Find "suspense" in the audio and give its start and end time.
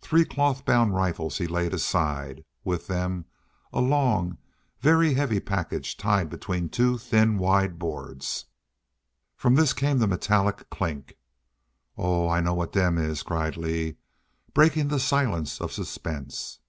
15.70-16.60